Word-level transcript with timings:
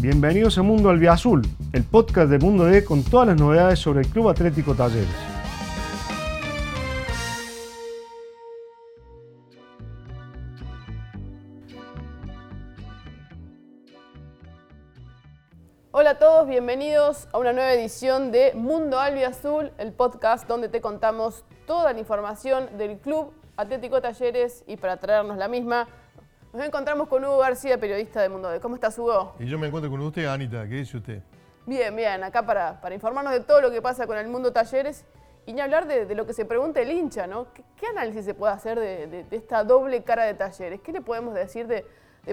Bienvenidos 0.00 0.56
a 0.58 0.62
Mundo 0.62 0.90
Albiazul, 0.90 1.42
el 1.72 1.82
podcast 1.82 2.30
de 2.30 2.38
Mundo 2.38 2.66
D 2.66 2.84
con 2.84 3.02
todas 3.02 3.26
las 3.26 3.36
novedades 3.36 3.80
sobre 3.80 4.02
el 4.02 4.06
Club 4.06 4.28
Atlético 4.28 4.72
Talleres. 4.72 5.08
Hola 15.90 16.10
a 16.10 16.18
todos, 16.20 16.46
bienvenidos 16.46 17.26
a 17.32 17.38
una 17.38 17.52
nueva 17.52 17.72
edición 17.72 18.30
de 18.30 18.52
Mundo 18.54 19.00
Albiazul, 19.00 19.72
el 19.78 19.92
podcast 19.92 20.46
donde 20.46 20.68
te 20.68 20.80
contamos 20.80 21.44
toda 21.66 21.92
la 21.92 21.98
información 21.98 22.68
del 22.78 22.98
Club 22.98 23.32
Atlético 23.56 24.00
Talleres 24.00 24.62
y 24.68 24.76
para 24.76 24.98
traernos 24.98 25.38
la 25.38 25.48
misma 25.48 25.88
nos 26.52 26.64
encontramos 26.64 27.08
con 27.08 27.24
Hugo 27.24 27.38
García, 27.38 27.78
periodista 27.78 28.22
de 28.22 28.28
Mundo. 28.28 28.50
¿Cómo 28.62 28.74
estás, 28.74 28.98
Hugo? 28.98 29.34
Y 29.38 29.46
yo 29.46 29.58
me 29.58 29.66
encuentro 29.66 29.90
con 29.90 30.00
usted, 30.00 30.24
Anita. 30.26 30.66
¿Qué 30.66 30.76
dice 30.76 30.96
usted? 30.96 31.22
Bien, 31.66 31.94
bien. 31.94 32.24
Acá 32.24 32.44
para, 32.44 32.80
para 32.80 32.94
informarnos 32.94 33.32
de 33.32 33.40
todo 33.40 33.60
lo 33.60 33.70
que 33.70 33.82
pasa 33.82 34.06
con 34.06 34.16
el 34.16 34.28
mundo 34.28 34.52
talleres 34.52 35.04
y 35.44 35.52
ni 35.52 35.60
hablar 35.60 35.86
de, 35.86 36.14
lo 36.14 36.26
que 36.26 36.32
se 36.32 36.44
pregunta 36.44 36.80
el 36.80 36.90
hincha, 36.90 37.26
¿no? 37.26 37.46
¿Qué, 37.52 37.86
análisis 37.86 38.24
se 38.24 38.34
puede 38.34 38.52
hacer 38.52 38.78
de, 38.78 39.24
esta 39.30 39.64
doble 39.64 40.02
cara 40.02 40.24
de 40.24 40.34
talleres? 40.34 40.80
¿Qué 40.80 40.92
le 40.92 41.00
podemos 41.00 41.34
decir 41.34 41.66
de, 41.66 41.84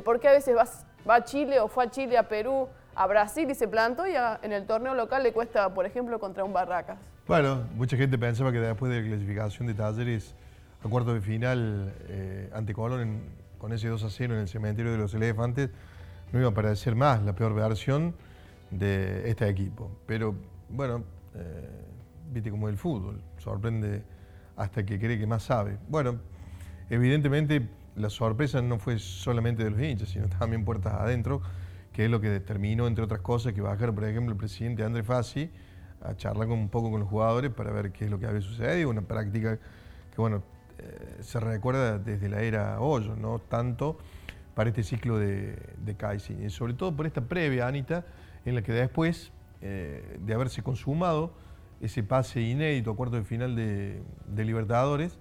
por 0.02 0.20
qué 0.20 0.30
a 0.30 0.32
veces 0.32 0.56
va 0.56 1.16
a 1.16 1.24
Chile 1.24 1.60
o 1.60 1.68
fue 1.68 1.86
a 1.86 1.90
Chile, 1.90 2.18
a 2.18 2.28
Perú, 2.28 2.68
a 2.94 3.08
Brasil 3.08 3.50
y 3.50 3.56
se 3.56 3.68
plantó 3.68 4.08
y 4.08 4.14
en 4.16 4.52
el 4.52 4.66
torneo 4.66 4.94
local 4.96 5.24
le 5.24 5.34
cuesta, 5.34 5.74
por 5.74 5.86
ejemplo, 5.86 6.20
contra 6.20 6.44
un 6.44 6.52
Barracas? 6.52 7.00
Bueno, 7.28 7.64
mucha 7.76 7.96
gente 7.96 8.18
pensaba 8.18 8.52
que 8.52 8.60
después 8.60 8.92
de 8.92 9.02
la 9.02 9.08
clasificación 9.08 9.68
de 9.68 9.74
talleres 9.74 10.36
a 10.84 10.90
cuarto 10.90 11.14
de 11.14 11.22
final 11.22 11.94
eh, 12.08 12.50
ante 12.54 12.74
Colón 12.74 13.02
en 13.02 13.45
con 13.58 13.74
ese 13.74 13.88
2 13.88 14.04
a 14.04 14.10
0 14.10 14.36
en 14.36 14.42
el 14.42 14.48
cementerio 14.48 14.92
de 14.92 14.98
los 14.98 15.14
elefantes, 15.14 15.70
no 16.32 16.40
iba 16.40 16.50
a 16.50 16.54
parecer 16.54 16.96
más 16.96 17.24
la 17.24 17.36
peor 17.36 17.54
versión 17.54 18.16
de 18.72 19.30
este 19.30 19.48
equipo. 19.48 19.92
Pero 20.06 20.36
bueno, 20.70 21.04
eh, 21.36 21.86
viste 22.32 22.52
como 22.52 22.70
el 22.70 22.78
fútbol, 22.78 23.22
sorprende 23.38 24.04
hasta 24.56 24.86
que 24.86 25.00
cree 25.00 25.20
que 25.20 25.28
más 25.28 25.44
sabe. 25.44 25.78
Bueno, 25.88 26.20
evidentemente 26.90 27.68
la 27.96 28.10
sorpresa 28.10 28.62
no 28.62 28.78
fue 28.80 29.00
solamente 29.00 29.64
de 29.64 29.72
los 29.72 29.80
hinchas, 29.80 30.10
sino 30.10 30.28
también 30.28 30.66
puertas 30.66 30.94
adentro, 30.94 31.42
que 31.94 32.06
es 32.06 32.12
lo 32.12 32.20
que 32.20 32.30
determinó, 32.30 32.88
entre 32.88 33.04
otras 33.04 33.22
cosas, 33.22 33.54
que 33.54 33.62
bajar, 33.62 33.94
por 33.94 34.04
ejemplo, 34.04 34.34
el 34.34 34.38
presidente 34.38 34.84
André 34.84 35.04
Fassi 35.04 35.50
a 36.02 36.16
charlar 36.16 36.48
un 36.50 36.70
poco 36.70 36.92
con 36.92 37.00
los 37.00 37.10
jugadores 37.10 37.52
para 37.52 37.72
ver 37.72 37.92
qué 37.92 38.06
es 38.06 38.12
lo 38.12 38.20
que 38.20 38.28
había 38.28 38.42
sucedido, 38.42 38.90
una 38.90 39.02
práctica 39.02 39.58
que, 39.58 40.18
bueno, 40.18 40.44
eh, 40.78 41.18
se 41.22 41.40
recuerda 41.40 41.98
desde 42.00 42.30
la 42.30 42.42
era 42.42 42.80
Hoyo, 42.80 43.16
¿no? 43.16 43.40
Tanto 43.40 43.98
para 44.56 44.70
este 44.70 44.84
ciclo 44.84 45.20
de, 45.20 45.58
de 45.84 46.46
y 46.46 46.50
sobre 46.50 46.74
todo 46.74 46.96
por 46.96 47.06
esta 47.06 47.22
previa, 47.22 47.68
Anita, 47.68 48.06
en 48.46 48.56
la 48.56 48.62
que 48.62 48.72
después 48.72 49.32
eh, 49.62 50.18
de 50.20 50.34
haberse 50.34 50.62
consumado 50.64 51.34
ese 51.82 52.04
pase 52.04 52.42
inédito 52.42 52.92
a 52.92 52.96
cuarto 52.96 53.18
de 53.18 53.24
final 53.24 53.56
de, 53.56 54.02
Libertadores, 54.36 55.18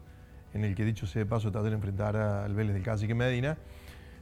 en 0.53 0.65
el 0.65 0.75
que 0.75 0.85
dicho 0.85 1.07
sea 1.07 1.21
de 1.21 1.27
paso 1.27 1.51
tratar 1.51 1.71
de 1.71 1.77
enfrentar 1.77 2.17
al 2.17 2.55
Vélez 2.55 2.75
del 2.75 2.83
Cacique 2.83 3.15
Medina, 3.15 3.59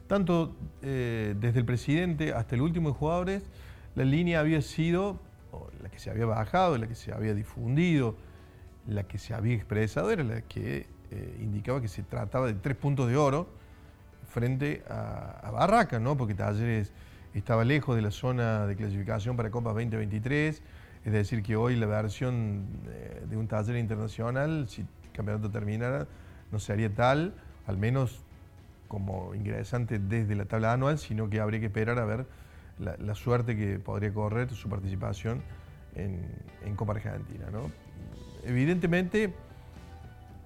tanto 0.07 0.55
eh, 0.81 1.35
desde 1.39 1.59
el 1.59 1.65
presidente 1.65 2.33
hasta 2.33 2.55
el 2.55 2.61
último 2.61 2.89
de 2.89 2.95
jugadores, 2.95 3.43
la 3.95 4.03
línea 4.03 4.39
había 4.39 4.61
sido, 4.61 5.19
la 5.81 5.89
que 5.89 5.99
se 5.99 6.09
había 6.09 6.25
bajado, 6.25 6.77
la 6.77 6.87
que 6.87 6.95
se 6.95 7.11
había 7.13 7.33
difundido, 7.35 8.15
la 8.87 9.03
que 9.03 9.17
se 9.17 9.33
había 9.33 9.55
expresado, 9.55 10.09
era 10.09 10.23
la 10.23 10.41
que 10.41 10.87
eh, 11.13 11.37
indicaba 11.41 11.79
que 11.79 11.87
se 11.87 12.01
trataba 12.01 12.47
de 12.47 12.55
tres 12.55 12.75
puntos 12.75 13.07
de 13.07 13.15
oro 13.15 13.47
frente 14.29 14.83
a, 14.89 15.51
Barraca, 15.51 15.99
¿no? 15.99 16.17
porque 16.17 16.33
Talleres 16.33 16.91
estaba 17.35 17.63
lejos 17.63 17.95
de 17.95 18.01
la 18.01 18.09
zona 18.09 18.65
de 18.65 18.75
clasificación 18.75 19.37
para 19.37 19.51
Copa 19.51 19.69
2023, 19.73 20.63
es 21.05 21.13
decir, 21.13 21.43
que 21.43 21.55
hoy 21.55 21.75
la 21.75 21.85
versión 21.85 22.65
de, 23.29 23.37
un 23.37 23.47
taller 23.47 23.75
internacional, 23.75 24.67
si 24.67 24.81
el 24.81 24.87
campeonato 25.11 25.51
terminara, 25.51 26.07
no 26.51 26.57
sería 26.57 26.91
tal, 26.91 27.35
al 27.67 27.77
menos 27.77 28.23
como 28.87 29.35
ingresante 29.35 29.99
desde 29.99 30.35
la 30.35 30.45
tabla 30.45 30.73
anual, 30.73 30.97
sino 30.97 31.29
que 31.29 31.39
habría 31.39 31.59
que 31.59 31.67
esperar 31.67 31.99
a 31.99 32.05
ver 32.05 32.25
la, 32.79 33.13
suerte 33.13 33.55
que 33.55 33.77
podría 33.77 34.11
correr 34.11 34.49
su 34.49 34.67
participación 34.67 35.43
en, 35.93 36.19
en 36.65 36.75
Copa 36.75 36.93
Argentina. 36.93 37.45
¿no? 37.51 37.69
Evidentemente, 38.43 39.31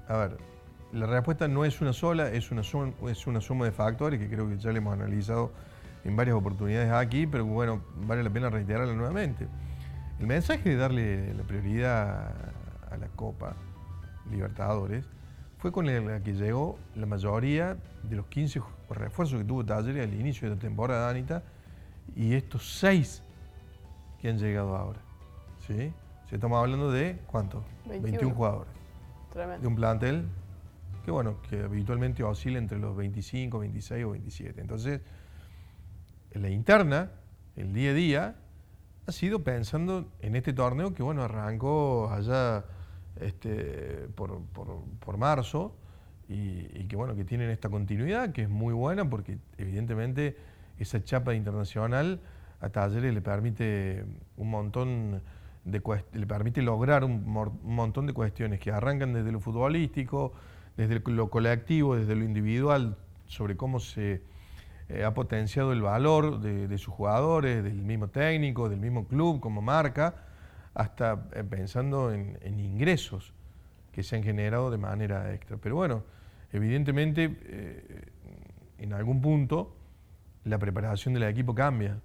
a 0.10 0.18
ver, 0.18 0.57
la 0.94 1.06
respuesta 1.06 1.48
no 1.48 1.66
es 1.66 1.82
una 1.82 1.94
sola, 1.94 2.30
es 2.30 2.52
una, 2.52 2.64
suma, 2.64 2.94
es 3.10 3.28
una 3.28 3.42
suma 3.42 3.66
de 3.66 3.72
factores 3.72 4.20
que 4.20 4.30
creo 4.30 4.48
que 4.48 4.58
ya 4.58 4.72
le 4.72 4.78
hemos 4.78 4.94
analizado 4.94 5.52
en 6.04 6.16
varias 6.16 6.36
oportunidades 6.38 6.92
aquí, 6.92 7.28
pero 7.28 7.46
bueno, 7.46 7.82
vale 8.08 8.24
la 8.24 8.30
pena 8.30 8.50
reiterarla 8.50 8.94
nuevamente. 8.94 9.48
El 10.20 10.28
mensaje 10.28 10.70
de 10.70 10.76
darle 10.78 11.34
la 11.34 11.44
prioridad 11.44 12.32
a 12.90 12.98
la 12.98 13.08
Copa 13.16 13.56
Libertadores 14.32 15.06
fue 15.58 15.72
con 15.72 15.90
el 15.90 16.22
que 16.24 16.34
llegó 16.34 16.78
la 16.96 17.06
mayoría 17.06 17.78
de 18.04 18.16
los 18.16 18.28
15 18.28 18.62
refuerzos 18.90 19.40
que 19.40 19.46
tuvo 19.46 19.66
Talleres 19.66 20.04
al 20.08 20.14
inicio 20.14 20.50
de 20.50 20.56
la 20.56 20.62
temporada, 20.62 21.10
Anita, 21.10 21.44
y 22.16 22.34
estos 22.34 22.78
seis 22.80 23.22
que 24.22 24.30
han 24.30 24.38
llegado 24.38 24.76
ahora. 24.76 25.00
¿sí? 25.66 25.92
Se 26.30 26.36
estamos 26.36 26.58
hablando 26.58 26.92
de, 26.92 27.20
¿cuánto? 27.28 27.64
21, 27.86 28.34
jugadores. 28.34 28.72
De 29.62 29.68
un 29.68 29.76
plantel 29.76 30.26
que 31.08 31.12
bueno, 31.12 31.42
que 31.42 31.62
habitualmente 31.62 32.22
oscila 32.22 32.58
entre 32.58 32.80
los 32.80 32.94
25, 32.94 33.60
26 33.60 34.04
o 34.04 34.10
27. 34.10 34.60
Entonces, 34.60 35.00
en 36.32 36.42
la 36.42 36.50
interna, 36.50 37.12
el 37.56 37.72
día 37.72 37.92
a 37.92 37.94
día, 37.94 38.36
ha 39.08 39.12
sido 39.14 39.42
pensando 39.42 40.12
en 40.20 40.36
este 40.36 40.52
torneo 40.52 40.94
que 40.94 41.04
bueno, 41.04 41.24
arrancó 41.24 42.12
allá 42.12 42.66
este, 43.22 44.10
por, 44.16 45.18
marzo 45.18 45.78
y, 46.28 46.84
que 46.90 46.98
bueno, 46.98 47.16
que 47.16 47.24
tienen 47.24 47.52
esta 47.52 47.70
continuidad, 47.70 48.34
que 48.34 48.42
es 48.42 48.50
muy 48.50 48.74
buena 48.74 49.10
porque 49.10 49.38
evidentemente 49.58 50.36
esa 50.78 51.02
chapa 51.02 51.36
internacional 51.36 52.20
a 52.60 52.68
Talleres 52.68 53.14
le 53.14 53.22
permite 53.22 54.04
un 54.36 54.50
montón 54.50 55.22
de 55.64 55.82
le 56.12 56.28
permite 56.28 56.62
lograr 56.62 57.06
un 57.06 57.24
montón 57.64 58.08
de 58.08 58.12
cuestiones 58.12 58.60
que 58.60 58.74
arrancan 58.74 59.14
desde 59.14 59.32
lo 59.32 59.40
futbolístico, 59.40 60.34
desde 60.78 61.02
lo 61.12 61.30
colectivo, 61.30 61.96
desde 61.96 62.16
lo 62.16 62.24
individual, 62.24 62.96
sobre 63.26 63.58
cómo 63.58 63.80
se 63.80 64.22
eh, 64.90 65.04
ha 65.04 65.14
potenciado 65.14 65.74
el 65.74 65.82
valor 65.82 66.40
de, 66.40 66.78
sus 66.78 66.94
jugadores, 66.94 67.64
del 67.64 67.82
mismo 67.82 68.08
técnico, 68.08 68.70
del 68.70 68.80
mismo 68.80 69.08
club 69.08 69.40
como 69.40 69.62
marca, 69.62 70.16
hasta 70.74 71.28
eh, 71.34 71.44
pensando 71.44 72.14
en, 72.14 72.38
ingresos 72.60 73.34
que 73.92 74.04
se 74.04 74.16
han 74.16 74.24
generado 74.24 74.72
de 74.72 74.78
manera 74.78 75.34
extra. 75.34 75.58
Pero 75.58 75.76
bueno, 75.76 76.04
evidentemente 76.54 77.36
eh, 77.48 78.02
en 78.78 78.94
algún 78.94 79.20
punto 79.20 79.76
la 80.46 80.60
preparación 80.60 81.14
del 81.14 81.24
equipo 81.24 81.54
cambia, 81.54 82.00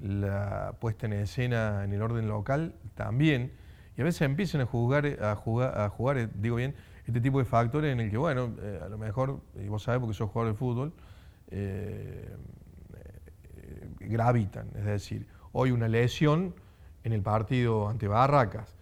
la 0.00 0.74
puesta 0.78 1.06
en 1.06 1.14
escena 1.14 1.84
en 1.84 1.92
el 1.92 2.02
orden 2.02 2.28
local 2.28 2.74
también, 2.94 3.52
y 3.96 4.02
a 4.02 4.04
veces 4.04 4.22
empiezan 4.22 4.60
a 4.60 4.66
jugar, 4.66 5.06
a 5.20 5.34
jugar, 5.34 5.78
a 5.80 5.88
jugar 5.88 6.30
digo 6.34 6.56
bien, 6.56 6.74
este 7.10 7.20
tipo 7.20 7.40
de 7.40 7.44
factores 7.44 7.92
en 7.92 8.00
el 8.00 8.10
que, 8.10 8.16
bueno, 8.16 8.54
eh, 8.62 8.80
a 8.82 8.88
lo 8.88 8.96
mejor, 8.96 9.40
y 9.60 9.66
vos 9.68 9.82
sabés 9.82 10.00
porque 10.00 10.14
sos 10.14 10.30
jugador 10.30 10.54
de 10.54 10.58
fútbol, 10.58 10.92
eh, 11.50 12.36
eh, 12.94 13.88
gravitan. 13.98 14.68
Es 14.76 14.84
decir, 14.84 15.26
hoy 15.52 15.72
una 15.72 15.88
lesión 15.88 16.54
en 17.02 17.12
el 17.12 17.20
partido 17.20 17.88
ante 17.88 18.06
Barracas, 18.06 18.76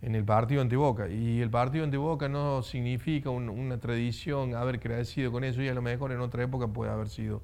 en 0.00 0.14
el 0.14 0.24
partido 0.24 0.62
ante 0.62 0.76
Boca. 0.76 1.08
Y 1.08 1.42
el 1.42 1.50
partido 1.50 1.84
ante 1.84 1.98
Boca 1.98 2.28
no 2.28 2.62
significa 2.62 3.28
una 3.28 3.78
tradición 3.78 4.54
haber 4.54 4.80
crecido 4.80 5.30
con 5.30 5.44
eso 5.44 5.60
y 5.60 5.68
a 5.68 5.74
lo 5.74 5.82
mejor 5.82 6.12
en 6.12 6.20
otra 6.20 6.44
época 6.44 6.68
puede 6.68 6.90
haber 6.90 7.08
sido 7.08 7.42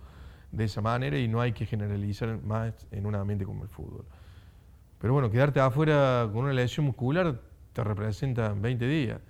de 0.50 0.64
esa 0.64 0.80
manera 0.80 1.18
y 1.18 1.28
no 1.28 1.40
hay 1.40 1.52
que 1.52 1.66
generalizar 1.66 2.40
más 2.42 2.86
en 2.90 3.04
un 3.04 3.14
ambiente 3.14 3.44
como 3.44 3.64
el 3.64 3.68
fútbol. 3.68 4.06
Pero 4.98 5.12
bueno, 5.12 5.30
quedarte 5.30 5.60
afuera 5.60 6.28
con 6.32 6.44
una 6.44 6.52
lesión 6.54 6.86
muscular 6.86 7.38
te 7.72 7.84
representa 7.84 8.54
20 8.54 8.86
días. 8.86 9.20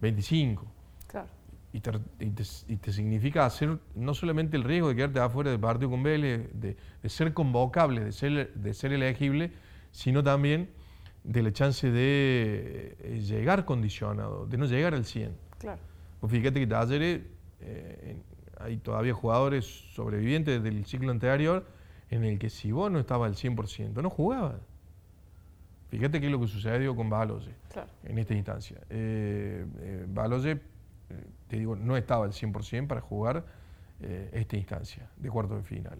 25. 0.00 0.66
Claro. 1.06 1.28
Y 1.72 1.80
te, 1.80 2.92
significa 2.92 3.44
hacer 3.46 3.78
no 3.96 4.14
solamente 4.14 4.56
el 4.56 4.62
riesgo 4.62 4.88
de 4.88 4.94
quedarte 4.96 5.18
afuera 5.18 5.50
del 5.50 5.58
partido 5.58 5.90
con 5.90 6.02
Vélez, 6.04 6.48
de, 6.52 6.76
ser 7.08 7.34
convocable, 7.34 8.04
de 8.04 8.12
ser, 8.12 8.54
de 8.54 8.74
ser 8.74 8.92
elegible, 8.92 9.52
sino 9.90 10.22
también 10.22 10.70
de 11.24 11.42
la 11.42 11.52
chance 11.52 11.90
de 11.90 12.96
eh, 13.00 13.20
llegar 13.20 13.64
condicionado, 13.64 14.46
de 14.46 14.56
no 14.56 14.66
llegar 14.66 14.94
al 14.94 15.04
100. 15.04 15.36
Claro. 15.58 15.80
Pues 16.20 16.32
fíjate 16.32 16.60
que 16.60 16.66
Talleres, 16.66 17.22
eh, 17.60 18.16
hay 18.60 18.76
todavía 18.76 19.14
jugadores 19.14 19.64
sobrevivientes 19.94 20.62
del 20.62 20.84
ciclo 20.86 21.10
anterior 21.10 21.66
en 22.10 22.24
el 22.24 22.38
que 22.38 22.50
si 22.50 22.70
vos 22.72 22.90
no 22.90 22.98
estaba 22.98 23.26
al 23.26 23.34
100%, 23.34 24.00
no 24.00 24.10
jugaba. 24.10 24.60
Fíjate 25.94 26.20
qué 26.20 26.26
es 26.26 26.32
lo 26.32 26.40
que 26.40 26.48
sucedió 26.48 26.96
con 26.96 27.08
Baloye 27.08 27.54
en 28.02 28.18
esta 28.18 28.34
instancia. 28.34 28.80
Eh, 28.90 29.64
eh 29.78 30.04
Baloye, 30.08 30.52
eh, 30.52 30.58
te 31.46 31.56
digo, 31.56 31.76
no 31.76 31.96
estaba 31.96 32.24
al 32.24 32.32
100% 32.32 32.88
para 32.88 33.00
jugar 33.00 33.44
eh, 34.00 34.28
esta 34.32 34.56
instancia 34.56 35.08
de 35.16 35.30
cuarto 35.30 35.56
de 35.56 35.62
final. 35.62 35.98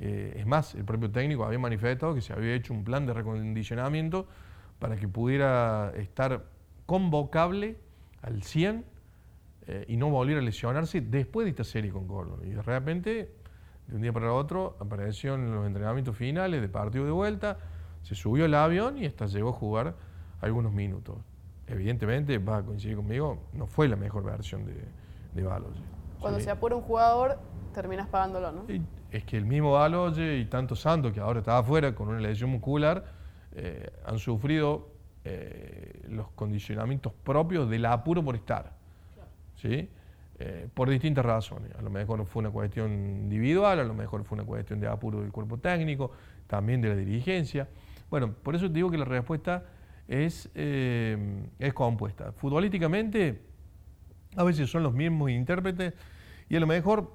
Es 0.00 0.46
más, 0.46 0.74
el 0.74 0.86
propio 0.86 1.10
técnico 1.10 1.44
había 1.44 1.58
manifestado 1.58 2.14
que 2.14 2.22
se 2.22 2.32
había 2.32 2.54
hecho 2.54 2.72
un 2.72 2.84
plan 2.84 3.04
de 3.04 3.12
recondicionamiento 3.12 4.26
para 4.78 4.96
que 4.96 5.06
pudiera 5.06 5.92
estar 5.94 6.46
convocable 6.86 7.76
al 8.22 8.42
100 8.42 8.84
eh, 9.66 9.84
y 9.88 9.96
no 9.96 10.10
volviera 10.10 10.40
a 10.40 10.44
lesionarse 10.44 11.00
después 11.00 11.44
de 11.44 11.50
esta 11.50 11.64
serie 11.64 11.92
con 11.92 12.08
Gordon. 12.08 12.40
Y 12.44 12.50
de 12.50 12.62
repente, 12.62 13.30
de 13.86 13.94
un 13.94 14.02
día 14.02 14.12
para 14.12 14.26
el 14.26 14.32
otro, 14.32 14.76
apareció 14.80 15.34
en 15.34 15.54
los 15.54 15.66
entrenamientos 15.66 16.16
finales 16.16 16.60
de 16.60 16.68
partido 16.68 17.04
de 17.04 17.12
vuelta, 17.12 17.58
se 18.02 18.14
subió 18.14 18.44
al 18.44 18.54
avión 18.54 18.98
y 18.98 19.06
hasta 19.06 19.26
llegó 19.26 19.50
a 19.50 19.52
jugar 19.52 19.94
algunos 20.40 20.72
minutos. 20.72 21.16
Evidentemente, 21.66 22.38
va 22.38 22.58
a 22.58 22.62
coincidir 22.62 22.96
conmigo, 22.96 23.38
no 23.52 23.66
fue 23.66 23.88
la 23.88 23.96
mejor 23.96 24.24
versión 24.24 24.64
de, 24.64 24.84
de 25.34 25.42
Baloye. 25.42 25.82
Cuando 26.20 26.40
se 26.40 26.50
apura 26.50 26.76
un 26.76 26.82
jugador, 26.82 27.38
terminas 27.72 28.08
pagándolo, 28.08 28.52
¿no? 28.52 28.64
es 29.10 29.24
que 29.24 29.36
el 29.36 29.44
mismo 29.44 29.72
Baloye 29.72 30.38
y 30.38 30.44
tanto 30.46 30.76
Santos, 30.76 31.12
que 31.12 31.20
ahora 31.20 31.40
estaba 31.40 31.58
afuera 31.58 31.94
con 31.94 32.08
una 32.08 32.20
lesión 32.20 32.50
muscular, 32.50 33.04
eh, 33.52 33.90
han 34.04 34.18
sufrido 34.18 34.88
eh, 35.24 36.02
los 36.08 36.30
condicionamientos 36.32 37.12
propios 37.12 37.68
del 37.68 37.86
apuro 37.86 38.24
por 38.24 38.36
estar. 38.36 38.72
¿sí? 39.56 39.88
Eh, 40.38 40.68
por 40.72 40.88
distintas 40.88 41.24
razones. 41.24 41.74
A 41.78 41.82
lo 41.82 41.90
mejor 41.90 42.24
fue 42.24 42.40
una 42.40 42.50
cuestión 42.50 42.92
individual, 42.92 43.78
a 43.78 43.84
lo 43.84 43.92
mejor 43.92 44.24
fue 44.24 44.36
una 44.36 44.44
cuestión 44.46 44.80
de 44.80 44.88
apuro 44.88 45.20
del 45.20 45.30
cuerpo 45.30 45.58
técnico, 45.58 46.12
también 46.46 46.80
de 46.80 46.88
la 46.88 46.96
dirigencia. 46.96 47.68
Bueno, 48.10 48.32
por 48.32 48.54
eso 48.54 48.66
te 48.66 48.74
digo 48.74 48.90
que 48.90 48.98
la 48.98 49.04
respuesta 49.04 49.64
es, 50.08 50.50
eh, 50.54 51.46
es 51.58 51.72
compuesta. 51.72 52.32
Futbolísticamente, 52.32 53.40
a 54.36 54.44
veces 54.44 54.70
son 54.70 54.82
los 54.82 54.92
mismos 54.92 55.30
intérpretes 55.30 55.94
y 56.48 56.56
a 56.56 56.60
lo 56.60 56.66
mejor 56.66 57.12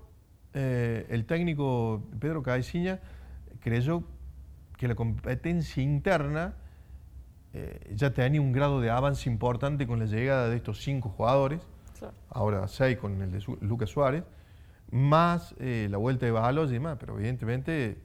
eh, 0.54 1.06
el 1.10 1.26
técnico 1.26 2.02
Pedro 2.20 2.42
Caiciña 2.42 3.00
creyó 3.60 4.04
que 4.78 4.88
la 4.88 4.96
competencia 4.96 5.84
interna 5.84 6.56
ya 7.94 8.12
tenía 8.12 8.42
un 8.42 8.52
grado 8.52 8.82
de 8.82 8.90
avance 8.90 9.30
importante 9.30 9.88
con 9.88 10.00
la 10.00 10.06
llegada 10.06 10.50
de 10.50 10.58
estos 10.58 10.84
cinco 10.84 11.08
jugadores 11.08 11.62
ahora 12.30 12.68
seis 12.68 12.98
con 12.98 13.22
el 13.22 13.32
de 13.32 13.44
Lucas 13.62 13.90
Suárez, 13.90 14.24
más 14.92 15.56
eh, 15.60 15.88
la 15.90 15.98
vuelta 15.98 16.26
de 16.26 16.32
Balos 16.32 16.70
y 16.70 16.74
demás, 16.74 16.98
pero 17.00 17.18
evidentemente 17.18 17.98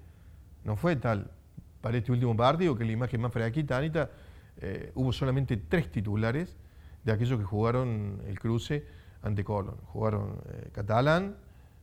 no 0.64 0.76
fue 0.76 0.96
tal. 0.96 1.30
Para 1.80 1.98
este 1.98 2.12
último 2.12 2.36
partido, 2.36 2.76
que 2.76 2.84
la 2.84 2.92
imagen 2.92 3.20
más 3.20 3.32
fresquita, 3.32 3.78
Anita, 3.78 4.10
eh, 4.58 4.92
hubo 4.94 5.12
solamente 5.12 5.56
tres 5.56 5.90
titulares 5.90 6.56
de 7.04 7.12
aquellos 7.12 7.38
que 7.38 7.44
jugaron 7.44 8.20
el 8.26 8.38
cruce 8.38 8.86
ante 9.22 9.44
Colón. 9.44 9.76
Jugaron 9.86 10.40
eh, 10.52 10.68
Catalán, 10.72 11.36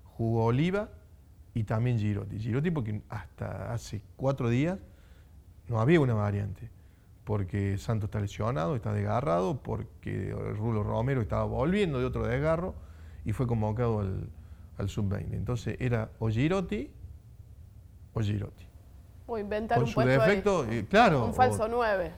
jugó 0.03 0.45
Oliva 0.45 0.89
y 1.53 1.63
también 1.63 1.97
Girotti. 1.97 2.39
Girotti 2.39 2.71
porque 2.71 3.01
hasta 3.09 3.73
hace 3.73 4.01
cuatro 4.15 4.49
días 4.49 4.79
no 5.67 5.79
había 5.79 5.99
una 5.99 6.13
variante 6.13 6.69
porque 7.27 7.77
Santos 7.77 8.07
está 8.07 8.21
lesionado, 8.21 8.77
está 8.77 8.93
desgarrado, 8.93 9.61
porque 9.61 10.33
Rulo 10.55 10.81
Romero 10.81 11.19
estaba 11.19 11.43
volviendo 11.43 11.99
de 11.99 12.05
otro 12.05 12.25
desgarro 12.25 12.73
y 13.25 13.33
fue 13.33 13.45
convocado 13.45 13.99
al, 13.99 14.89
sub-20. 14.89 15.33
Entonces 15.33 15.75
era 15.81 16.09
o 16.19 16.29
Girotti 16.29 16.89
o 18.13 18.21
Girotti. 18.21 18.66
O 19.27 19.37
inventar 19.37 19.79
un 19.79 19.87
su 19.87 19.99
defecto, 19.99 20.65
claro. 20.89 21.25
Un 21.25 21.33
falso 21.33 21.67
9. 21.67 22.11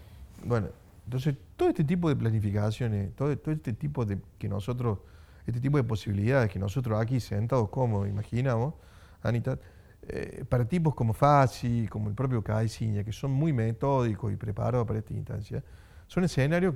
Bueno, 0.45 0.67
entonces 1.05 1.35
todo 1.57 1.69
este 1.69 1.83
tipo 1.83 2.07
de 2.07 2.15
planificaciones, 2.15 3.15
todo, 3.15 3.35
todo 3.37 3.53
este 3.53 3.73
tipo 3.73 4.05
de 4.05 4.19
que 4.37 4.47
nosotros, 4.47 4.99
este 5.45 5.59
tipo 5.59 5.77
de 5.77 5.83
posibilidades 5.83 6.51
que 6.51 6.59
nosotros 6.59 7.01
aquí 7.01 7.19
sentados 7.19 7.69
como 7.69 8.05
imaginamos, 8.05 8.75
Anita, 9.23 9.57
eh, 10.03 10.45
para 10.47 10.65
tipos 10.65 10.95
como 10.95 11.13
Fassi, 11.13 11.87
como 11.89 12.09
el 12.09 12.15
propio 12.15 12.43
Caiciña, 12.43 13.03
que 13.03 13.11
son 13.11 13.31
muy 13.31 13.51
metódicos 13.53 14.31
y 14.31 14.35
preparados 14.35 14.87
para 14.87 14.99
esta 14.99 15.13
instancia, 15.13 15.63
son 16.07 16.23
escenarios 16.23 16.75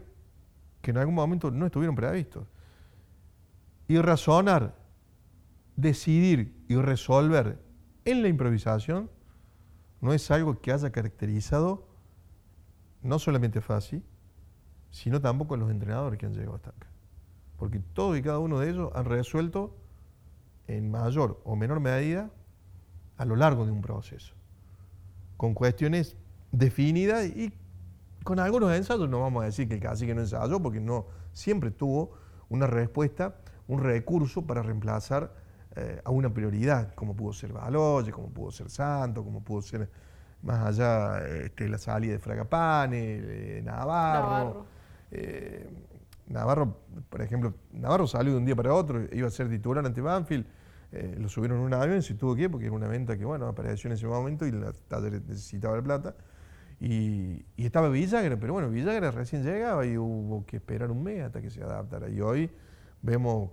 que 0.81 0.91
en 0.91 0.97
algún 0.97 1.15
momento 1.15 1.49
no 1.49 1.65
estuvieron 1.65 1.95
previstos. 1.95 2.45
Y 3.87 3.97
razonar, 3.99 4.75
decidir 5.75 6.53
y 6.67 6.75
resolver 6.75 7.59
en 8.05 8.21
la 8.21 8.27
improvisación 8.27 9.09
no 10.03 10.11
es 10.11 10.29
algo 10.31 10.59
que 10.59 10.73
haya 10.73 10.91
caracterizado 10.91 11.87
no 13.01 13.19
solamente 13.19 13.61
Fassi, 13.61 14.03
sino 14.91 15.21
tampoco 15.21 15.55
los 15.55 15.71
entrenadores 15.71 16.19
que 16.19 16.25
han 16.25 16.33
llegado 16.33 16.55
hasta 16.55 16.71
acá. 16.71 16.87
Porque 17.55 17.79
todos 17.79 18.17
y 18.17 18.21
cada 18.21 18.39
uno 18.39 18.59
de 18.59 18.69
ellos 18.69 18.91
han 18.95 19.05
resuelto 19.05 19.77
en 20.67 20.91
mayor 20.91 21.39
o 21.45 21.55
menor 21.55 21.79
medida 21.79 22.29
a 23.15 23.23
lo 23.23 23.37
largo 23.37 23.65
de 23.65 23.71
un 23.71 23.81
proceso, 23.81 24.33
con 25.37 25.53
cuestiones 25.53 26.17
definidas 26.51 27.25
y 27.27 27.53
con 28.25 28.39
algunos 28.39 28.75
ensayos, 28.75 29.07
no 29.07 29.21
vamos 29.21 29.43
a 29.43 29.45
decir 29.45 29.69
que 29.69 29.79
casi 29.79 30.05
que 30.05 30.13
no 30.13 30.19
ensayó, 30.19 30.61
porque 30.61 30.81
no, 30.81 31.05
siempre 31.31 31.71
tuvo 31.71 32.11
una 32.49 32.67
respuesta, 32.67 33.37
un 33.69 33.79
recurso 33.79 34.45
para 34.45 34.63
reemplazar 34.63 35.33
eh, 35.75 36.01
a 36.03 36.11
una 36.11 36.33
prioridad, 36.33 36.93
como 36.95 37.15
pudo 37.15 37.33
ser 37.33 37.53
Baloye, 37.53 38.11
como 38.11 38.29
pudo 38.29 38.51
ser 38.51 38.69
Santo, 38.69 39.23
como 39.23 39.43
pudo 39.43 39.61
ser 39.61 39.89
más 40.41 40.67
allá 40.67 41.25
este, 41.27 41.67
la 41.69 41.77
salida 41.77 42.13
de 42.13 42.19
Fragapane, 42.19 43.61
Navarro. 43.63 44.27
Navarro. 44.27 44.65
Eh, 45.11 45.69
Navarro, 46.27 46.77
por 47.09 47.21
ejemplo, 47.21 47.53
Navarro 47.71 48.07
salió 48.07 48.31
de 48.33 48.37
un 48.37 48.45
día 48.45 48.55
para 48.55 48.73
otro, 48.73 49.01
iba 49.11 49.27
a 49.27 49.31
ser 49.31 49.49
titular 49.49 49.85
ante 49.85 50.01
Banfield 50.01 50.45
eh, 50.95 51.15
lo 51.17 51.27
subieron 51.27 51.57
en 51.57 51.63
un 51.63 51.73
avión, 51.73 52.03
se 52.03 52.13
tuvo 52.13 52.35
que 52.35 52.43
ir 52.43 52.51
porque 52.51 52.67
era 52.67 52.75
una 52.75 52.87
venta 52.87 53.17
que, 53.17 53.25
bueno, 53.25 53.47
apareció 53.47 53.87
en 53.87 53.93
ese 53.93 54.05
momento 54.05 54.45
y 54.45 54.51
la 54.51 54.71
Taller 54.87 55.23
necesitaba 55.27 55.75
la 55.75 55.81
plata. 55.81 56.15
Y, 56.79 57.43
estaba 57.57 57.89
Villagra, 57.89 58.37
pero 58.37 58.53
bueno, 58.53 58.69
Villagra 58.69 59.09
recién 59.09 59.43
llegaba 59.43 59.87
y 59.87 59.97
hubo 59.97 60.45
que 60.45 60.57
esperar 60.57 60.91
un 60.91 61.01
mes 61.01 61.23
hasta 61.23 61.41
que 61.41 61.49
se 61.49 61.63
adaptara. 61.63 62.09
Y 62.09 62.21
hoy 62.21 62.51
vemos 63.01 63.49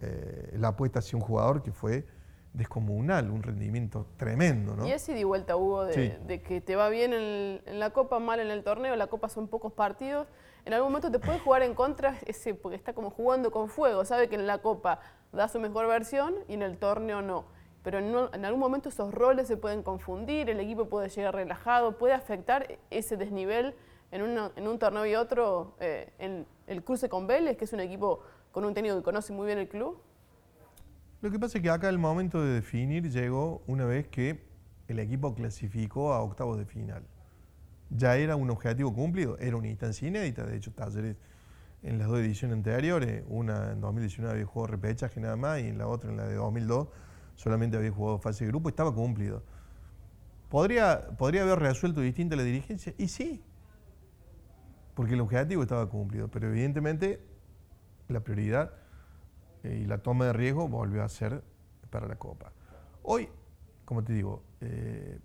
eh, 0.00 0.54
la 0.58 0.68
apuesta 0.68 1.00
hacia 1.00 1.16
un 1.16 1.22
jugador 1.22 1.62
que 1.62 1.72
fue 1.72 2.06
descomunal, 2.52 3.30
un 3.30 3.42
rendimiento 3.42 4.06
tremendo. 4.16 4.74
¿no? 4.74 4.86
Y 4.86 4.92
ese 4.92 5.14
di 5.14 5.24
vuelta, 5.24 5.56
Hugo, 5.56 5.84
de, 5.84 6.42
que 6.46 6.60
te 6.60 6.76
va 6.76 6.88
bien 6.88 7.12
en, 7.12 7.60
en, 7.66 7.78
la 7.78 7.90
Copa, 7.90 8.18
mal 8.18 8.40
en 8.40 8.50
el 8.50 8.64
torneo, 8.64 8.96
la 8.96 9.06
Copa 9.06 9.28
son 9.28 9.48
pocos 9.48 9.72
partidos, 9.72 10.26
en 10.64 10.74
algún 10.74 10.90
momento 10.90 11.10
te 11.10 11.18
puede 11.18 11.38
jugar 11.38 11.62
en 11.62 11.74
contra 11.74 12.18
ese, 12.26 12.54
porque 12.54 12.76
está 12.76 12.92
como 12.92 13.10
jugando 13.10 13.50
con 13.50 13.68
fuego, 13.68 14.04
sabe 14.04 14.28
que 14.28 14.34
en 14.34 14.46
la 14.46 14.58
Copa 14.58 15.00
da 15.32 15.48
su 15.48 15.60
mejor 15.60 15.86
versión 15.86 16.34
y 16.48 16.54
en 16.54 16.62
el 16.62 16.78
torneo 16.78 17.22
no. 17.22 17.44
Pero 17.82 17.98
en, 17.98 18.44
algún 18.44 18.60
momento 18.60 18.88
esos 18.88 19.14
roles 19.14 19.46
se 19.48 19.56
pueden 19.56 19.82
confundir, 19.82 20.50
el 20.50 20.60
equipo 20.60 20.86
puede 20.86 21.08
llegar 21.08 21.34
relajado, 21.34 21.96
puede 21.96 22.12
afectar 22.12 22.78
ese 22.90 23.16
desnivel 23.16 23.74
en, 24.10 24.22
un 24.22 24.78
torneo 24.78 25.06
y 25.06 25.14
otro, 25.14 25.74
eh, 25.80 26.12
en 26.18 26.44
el 26.66 26.82
cruce 26.82 27.08
con 27.08 27.26
Vélez, 27.26 27.56
que 27.56 27.64
es 27.64 27.72
un 27.72 27.80
equipo 27.80 28.20
con 28.52 28.64
un 28.64 28.74
técnico 28.74 28.96
que 28.96 29.02
conoce 29.02 29.32
muy 29.32 29.46
bien 29.46 29.58
el 29.58 29.68
club. 29.68 30.00
Lo 31.20 31.30
que 31.30 31.38
pasa 31.38 31.58
es 31.58 31.62
que 31.62 31.70
acá 31.70 31.88
el 31.88 31.98
momento 31.98 32.42
de 32.42 32.54
definir 32.54 33.10
llegó 33.10 33.62
una 33.66 33.84
vez 33.84 34.08
que 34.08 34.46
el 34.86 34.98
equipo 34.98 35.34
clasificó 35.34 36.12
a 36.12 36.22
octavos 36.22 36.58
de 36.58 36.64
final. 36.64 37.02
Ya 37.90 38.16
era 38.16 38.36
un 38.36 38.50
objetivo 38.50 38.92
cumplido, 38.94 39.38
era 39.38 39.56
una 39.56 39.68
instancia 39.68 40.06
inédita, 40.06 40.44
de 40.46 40.56
hecho 40.56 40.72
Talleres 40.72 41.16
en 41.82 41.98
las 41.98 42.08
dos 42.08 42.18
ediciones 42.18 42.56
anteriores, 42.56 43.24
una 43.28 43.72
en 43.72 43.80
2019 43.80 44.32
había 44.32 44.46
jugado 44.46 44.72
repechaje 44.72 45.20
nada 45.20 45.36
más 45.36 45.60
y 45.60 45.68
en 45.68 45.78
la 45.78 45.86
otra, 45.86 46.10
en 46.10 46.16
la 46.16 46.26
de 46.26 46.34
2002, 46.34 46.88
solamente 47.36 47.76
había 47.76 47.92
jugado 47.92 48.18
fase 48.18 48.44
de 48.44 48.50
grupo, 48.50 48.68
estaba 48.68 48.92
cumplido. 48.92 49.42
¿Podría, 50.48 51.08
¿Podría 51.16 51.42
haber 51.42 51.60
resuelto 51.60 52.00
distinta 52.00 52.34
la 52.34 52.42
dirigencia? 52.42 52.94
Y 52.98 53.08
sí, 53.08 53.42
porque 54.94 55.14
el 55.14 55.20
objetivo 55.20 55.62
estaba 55.62 55.88
cumplido, 55.88 56.28
pero 56.28 56.48
evidentemente 56.48 57.20
la 58.08 58.20
prioridad 58.20 58.72
eh, 59.62 59.80
y 59.82 59.86
la 59.86 59.98
toma 59.98 60.26
de 60.26 60.32
riesgo 60.32 60.68
volvió 60.68 61.02
a 61.02 61.08
ser 61.08 61.42
para 61.90 62.06
la 62.06 62.16
Copa. 62.16 62.52
Hoy, 63.02 63.28
como 63.84 64.04
te 64.04 64.12
digo, 64.12 64.42
eh, 64.60 65.18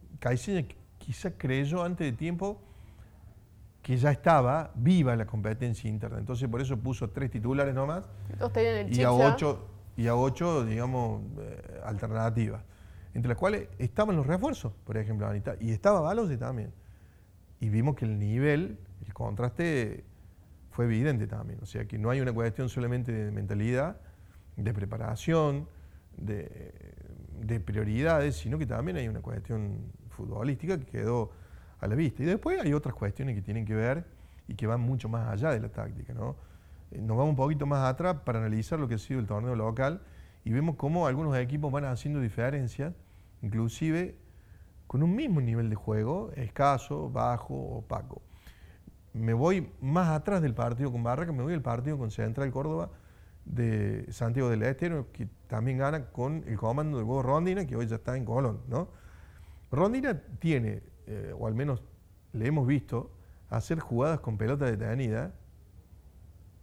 quizá 0.98 1.32
creyó 1.32 1.84
antes 1.84 2.10
de 2.10 2.18
tiempo 2.18 2.62
que 3.82 3.98
ya 3.98 4.12
estaba 4.12 4.72
viva 4.75 5.16
la 5.16 5.25
competencia 5.25 5.90
interna. 5.90 6.18
Entonces 6.18 6.48
por 6.48 6.62
eso 6.62 6.78
puso 6.78 7.10
tres 7.10 7.30
titulares 7.30 7.75
nomás 7.75 8.06
y, 8.90 9.04
a 9.04 9.12
ocho, 9.12 9.68
y 9.98 10.08
a 10.08 10.16
ocho, 10.16 10.63
digamos, 10.63 11.22
eh, 11.40 11.82
alternativas. 11.84 12.63
Entre 13.13 13.30
las 13.30 13.38
cuales 13.38 13.68
estaban 13.78 14.16
los 14.16 14.25
refuerzos, 14.25 14.72
por 14.86 14.98
ejemplo, 14.98 15.28
Anita, 15.28 15.56
y 15.60 15.72
estaba 15.72 16.00
Balose 16.00 16.38
también. 16.38 16.74
Y 17.60 17.70
vimos 17.70 17.96
que 17.96 18.06
el 18.06 18.18
nivel, 18.18 18.80
el 19.06 19.13
contraste 19.13 20.06
fue 20.74 20.86
evidente 20.86 21.27
también. 21.27 21.60
O 21.62 21.65
sea 21.65 21.86
que 21.86 21.98
no 21.98 22.10
hay 22.10 22.20
una 22.20 22.34
cuestión 22.34 22.68
solamente 22.68 23.12
de 23.12 23.32
mentalidad, 23.32 23.98
de 24.56 24.74
preparación, 24.74 25.68
de, 26.18 26.74
de 27.39 27.60
prioridades, 27.60 28.36
sino 28.36 28.58
que 28.58 28.65
también 28.65 28.98
hay 28.98 29.08
una 29.08 29.22
cuestión 29.22 29.92
futbolística 30.10 30.77
que 30.80 30.86
quedó 30.86 31.32
a 31.80 31.88
la 31.88 31.96
vista. 31.96 32.24
Y 32.24 32.25
después 32.25 32.60
hay 32.60 32.74
otras 32.74 32.96
cuestiones 32.96 33.36
que 33.36 33.42
tienen 33.42 33.65
que 33.65 33.75
ver 33.75 34.03
y 34.48 34.56
que 34.56 34.65
van 34.65 34.82
mucho 34.82 35.08
más 35.08 35.30
allá 35.30 35.51
de 35.51 35.60
la 35.60 35.70
táctica. 35.70 36.13
¿no? 36.13 36.36
Eh, 36.92 37.00
nos 37.00 37.18
vamos 37.18 37.30
un 37.30 37.36
poquito 37.36 37.68
más 37.68 37.88
atrás 37.88 38.18
para 38.25 38.39
analizar 38.39 38.80
lo 38.80 38.88
que 38.88 38.96
ha 38.96 39.00
sido 39.00 39.20
el 39.20 39.27
torneo 39.27 39.56
local 39.56 40.01
y 40.44 40.51
vemos 40.51 40.75
cómo 40.75 41.06
algunos 41.06 41.38
equipos 41.38 41.72
van 41.72 41.86
haciendo 41.86 42.20
diferencias, 42.20 42.94
inclusive 43.44 44.18
con 44.88 45.03
un 45.03 45.15
mismo 45.15 45.39
nivel 45.39 45.70
de 45.70 45.75
juego, 45.75 46.32
escaso, 46.36 47.12
bajo, 47.12 47.53
opaco. 47.53 48.24
Me 49.13 49.34
voy 49.34 49.70
más 49.82 50.10
atrás 50.10 50.41
del 50.41 50.53
partido 50.53 50.91
con 50.91 51.03
Barraca, 51.03 51.32
me 51.32 51.43
voy 51.43 51.53
al 51.53 51.62
partido 51.62 51.98
con 51.98 52.12
Central 52.12 52.51
Córdoba 52.51 52.89
de 53.46 54.05
Santiago 54.12 54.50
del 54.50 54.63
Estero, 54.63 55.12
que 55.12 55.27
también 55.48 55.77
gana 55.77 56.05
con 56.08 56.43
el 56.48 56.58
comando 56.58 56.98
de 56.98 57.03
Hugo 57.03 57.22
Rondina, 57.22 57.65
que 57.65 57.75
hoy 57.75 57.88
ya 57.88 57.98
está 57.98 58.15
en 58.17 58.25
Colón. 58.25 58.62
¿no? 58.67 58.88
Rondina 59.72 60.20
tiene, 60.39 60.82
eh, 61.08 61.34
o 61.38 61.48
al 61.48 61.53
menos 61.53 61.84
le 62.32 62.48
hemos 62.48 62.65
visto, 62.67 63.12
hacer 63.50 63.79
jugadas 63.79 64.20
con 64.20 64.38
pelota 64.38 64.65
detenida 64.65 65.34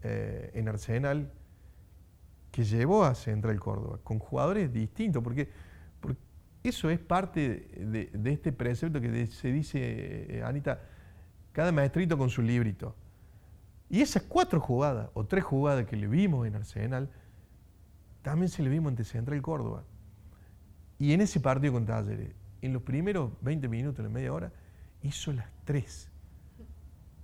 eh, 0.03 0.51
en 0.55 0.69
Arsenal 0.69 1.31
que 2.51 2.65
llevó 2.65 3.05
a 3.05 3.15
Central 3.15 3.61
Córdoba, 3.61 4.01
con 4.03 4.19
jugadores 4.19 4.73
distintos, 4.73 5.23
porque, 5.23 5.49
eso 6.63 6.91
es 6.91 6.99
parte 6.99 7.71
de, 8.13 8.31
este 8.31 8.53
precepto 8.53 9.01
que 9.01 9.27
se 9.29 9.51
dice, 9.51 9.79
eh, 9.81 10.43
Anita, 10.45 10.79
cada 11.53 11.73
maestrito 11.73 12.17
con 12.17 12.31
su 12.31 12.43
librito. 12.43 12.95
Y 13.89 14.01
esas 14.03 14.23
cuatro 14.23 14.61
jugadas 14.61 15.11
o 15.15 15.27
tres 15.27 15.45
jugadas 15.45 15.87
que 15.87 15.97
le 15.97 16.07
vimos 16.07 16.47
en 16.47 16.55
Arsenal, 16.55 17.11
también 18.23 18.49
se 18.49 18.63
le 18.63 18.69
vimos 18.69 18.91
ante 18.91 19.05
Central 19.05 19.43
Córdoba. 19.43 19.85
Y 20.99 21.13
en 21.13 21.23
ese 21.23 21.41
partido 21.41 21.73
con 21.73 21.87
Talleres, 21.87 22.35
en 22.63 22.73
los 22.73 22.83
primeros 22.83 23.33
20 23.41 23.69
minutos, 23.69 24.05
la 24.05 24.11
media 24.11 24.33
hora, 24.33 24.53
hizo 25.03 25.33
las 25.33 25.47
tres. 25.65 26.11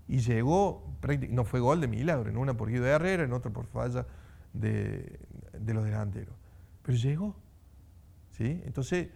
Y 0.09 0.19
llegó, 0.19 0.97
no 1.31 1.45
fue 1.45 1.61
gol 1.61 1.81
de 1.81 1.89
milagro, 1.89 2.31
en 2.31 2.37
una 2.37 2.57
por 2.57 2.71
Guido 2.71 2.87
Herrera, 2.87 3.25
en 3.25 3.33
otra 3.33 3.53
por 3.53 3.67
falla 3.67 4.07
de, 4.53 5.21
los 5.67 5.85
delanteros. 5.85 6.35
Pero 6.83 6.97
llegó. 6.97 7.37
¿sí? 8.31 8.63
Entonces, 8.65 9.09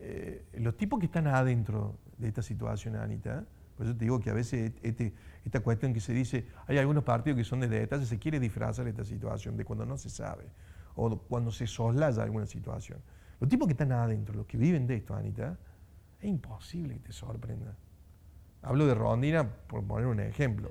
eh, 0.00 0.44
los 0.54 0.76
tipos 0.76 0.98
que 0.98 1.06
están 1.06 1.26
adentro 1.26 1.96
de 2.18 2.28
esta 2.28 2.42
situación, 2.42 2.96
Anita, 2.96 3.46
por 3.82 3.88
eso 3.88 3.98
te 3.98 4.04
digo 4.04 4.20
que 4.20 4.30
a 4.30 4.34
veces 4.34 4.72
este, 4.80 5.12
esta 5.44 5.58
cuestión 5.58 5.92
que 5.92 5.98
se 5.98 6.12
dice, 6.12 6.46
hay 6.68 6.78
algunos 6.78 7.02
partidos 7.02 7.36
que 7.36 7.42
son 7.42 7.58
de 7.58 7.68
detalles, 7.68 8.08
se 8.08 8.16
quiere 8.16 8.38
disfrazar 8.38 8.86
esta 8.86 9.04
situación 9.04 9.56
de 9.56 9.64
cuando 9.64 9.84
no 9.84 9.96
se 9.96 10.08
sabe 10.08 10.44
o 10.94 11.18
cuando 11.18 11.50
se 11.50 11.66
soslaya 11.66 12.22
alguna 12.22 12.46
situación. 12.46 13.00
Los 13.40 13.50
tipos 13.50 13.66
que 13.66 13.72
están 13.72 13.90
adentro, 13.90 14.36
los 14.36 14.46
que 14.46 14.56
viven 14.56 14.86
de 14.86 14.96
esto, 14.96 15.16
Anita, 15.16 15.58
es 16.20 16.28
imposible 16.28 16.94
que 16.94 17.00
te 17.00 17.12
sorprenda. 17.12 17.74
Hablo 18.62 18.86
de 18.86 18.94
Rondina 18.94 19.48
por 19.66 19.84
poner 19.84 20.06
un 20.06 20.20
ejemplo. 20.20 20.70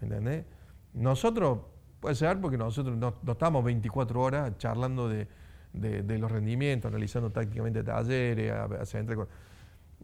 ¿Entendés? 0.00 0.44
Nosotros, 0.92 1.58
puede 1.98 2.14
ser 2.14 2.40
porque 2.40 2.56
nosotros 2.56 2.96
no, 2.96 3.16
estamos 3.32 3.64
24 3.64 4.20
horas 4.20 4.56
charlando 4.58 5.08
de, 5.08 5.26
los 5.72 6.30
rendimientos, 6.30 6.88
analizando 6.88 7.32
tácticamente 7.32 7.82
talleres, 7.82 8.52
hacia 8.80 9.00
entre, 9.00 9.16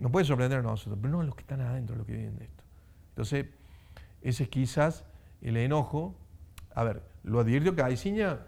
Nos 0.00 0.10
puede 0.10 0.24
sorprender 0.24 0.58
a 0.58 0.62
nosotros, 0.62 0.98
pero 1.00 1.12
no 1.12 1.20
a 1.20 1.24
los 1.24 1.34
que 1.34 1.42
están 1.42 1.60
adentro, 1.60 1.94
los 1.94 2.06
que 2.06 2.14
viven 2.14 2.36
de 2.36 2.44
esto. 2.44 2.64
Entonces, 3.10 3.46
ese 4.22 4.44
es 4.44 4.48
quizás 4.48 5.04
el 5.42 5.58
enojo. 5.58 6.14
A 6.74 6.84
ver, 6.84 7.02
lo 7.22 7.38
advirtió 7.38 7.76
Caiciña 7.76 8.38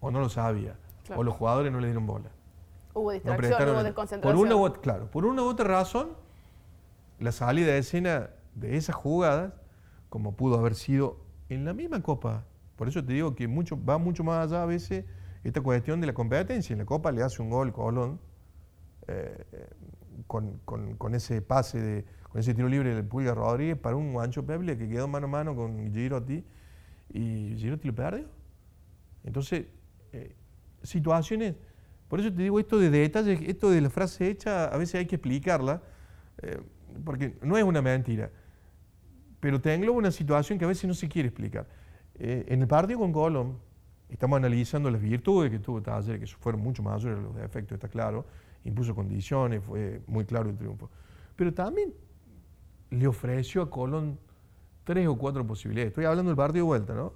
o 0.00 0.10
no 0.10 0.18
lo 0.18 0.28
sabía, 0.28 0.76
o 1.14 1.22
los 1.22 1.34
jugadores 1.34 1.72
no 1.72 1.78
le 1.78 1.86
dieron 1.86 2.06
bola. 2.06 2.30
Hubo 2.94 3.12
distracción, 3.12 3.70
hubo 3.70 3.82
desconcentración. 3.84 4.48
Por 4.48 4.60
una, 4.60 4.80
claro, 4.80 5.10
por 5.10 5.24
una 5.24 5.42
u 5.42 5.46
otra 5.46 5.66
razón, 5.66 6.16
la 7.20 7.30
salida 7.30 7.72
de 7.72 7.78
escena 7.78 8.30
de 8.56 8.76
esas 8.76 8.96
jugadas, 8.96 9.52
como 10.08 10.34
pudo 10.34 10.58
haber 10.58 10.74
sido 10.74 11.20
en 11.48 11.64
la 11.64 11.72
misma 11.72 12.02
Copa. 12.02 12.44
Por 12.76 12.88
eso 12.88 13.04
te 13.04 13.12
digo 13.12 13.36
que 13.36 13.46
mucho, 13.46 13.82
va 13.82 13.98
mucho 13.98 14.24
más 14.24 14.48
allá 14.48 14.64
a 14.64 14.66
veces 14.66 15.04
esta 15.44 15.60
cuestión 15.60 16.00
de 16.00 16.08
la 16.08 16.12
competencia. 16.12 16.74
En 16.74 16.80
la 16.80 16.86
Copa 16.86 17.12
le 17.12 17.22
hace 17.22 17.40
un 17.40 17.50
gol 17.50 17.72
Colón 17.72 18.20
eh, 19.06 19.44
con, 20.26 21.14
ese 21.14 21.42
pase, 21.42 21.80
de, 21.80 22.04
con 22.28 22.40
ese 22.40 22.54
tiro 22.54 22.68
libre 22.68 22.94
del 22.94 23.04
Pulga 23.04 23.34
Rodríguez 23.34 23.78
para 23.78 23.96
un 23.96 24.12
Guancho 24.12 24.44
Peble 24.44 24.76
que 24.76 24.88
quedó 24.88 25.08
mano 25.08 25.26
a 25.26 25.30
mano 25.30 25.54
con 25.54 25.92
Girotti 25.92 26.44
y 27.12 27.54
Girotti 27.56 27.88
lo 27.88 27.94
perdió. 27.94 28.26
Entonces, 29.24 29.66
eh, 30.12 30.34
situaciones, 30.82 31.54
por 32.08 32.20
eso 32.20 32.32
te 32.32 32.42
digo 32.42 32.58
esto 32.58 32.78
de 32.78 32.90
detalles, 32.90 33.40
esto 33.42 33.70
de 33.70 33.80
la 33.80 33.90
frase 33.90 34.28
hecha, 34.28 34.66
a 34.66 34.76
veces 34.76 34.96
hay 34.96 35.06
que 35.06 35.16
explicarla. 35.16 35.82
Eh, 36.42 36.60
porque 37.04 37.36
no 37.42 37.56
es 37.56 37.64
una 37.64 37.80
mentira, 37.82 38.30
pero 39.40 39.60
te 39.60 39.74
engloba 39.74 39.98
una 39.98 40.10
situación 40.10 40.58
que 40.58 40.64
a 40.64 40.68
veces 40.68 40.84
no 40.84 40.94
se 40.94 41.08
quiere 41.08 41.28
explicar. 41.28 41.66
Eh, 42.14 42.44
en 42.48 42.60
el 42.62 42.68
partido 42.68 42.98
con 42.98 43.12
Colón, 43.12 43.58
estamos 44.08 44.36
analizando 44.36 44.90
las 44.90 45.00
virtudes 45.00 45.50
que 45.50 45.58
tuvo 45.58 45.80
Taller, 45.80 46.20
que 46.20 46.26
fueron 46.26 46.60
mucho 46.60 46.82
mayores 46.82 47.22
los 47.22 47.34
defectos, 47.34 47.76
está 47.76 47.88
claro, 47.88 48.26
impuso 48.64 48.94
condiciones, 48.94 49.62
fue 49.64 50.02
muy 50.06 50.24
claro 50.24 50.50
el 50.50 50.56
triunfo. 50.56 50.90
Pero 51.36 51.52
también 51.52 51.94
le 52.90 53.06
ofreció 53.06 53.62
a 53.62 53.70
Colón 53.70 54.18
tres 54.84 55.06
o 55.06 55.16
cuatro 55.16 55.46
posibilidades. 55.46 55.88
Estoy 55.88 56.04
hablando 56.04 56.30
del 56.30 56.36
partido 56.36 56.64
de 56.64 56.68
vuelta, 56.68 56.94
¿no? 56.94 57.14